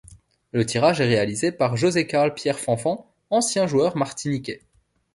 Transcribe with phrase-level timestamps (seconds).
[0.51, 2.97] Le tirage est réalisé par José-Karl Pierre-Fanfan,
[3.29, 4.63] ancien joueur martiniquais.